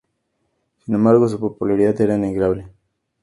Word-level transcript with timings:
Sin 0.79 0.95
embargo, 0.95 1.29
su 1.29 1.39
popularidad 1.39 2.01
era 2.01 2.15
innegable. 2.15 2.67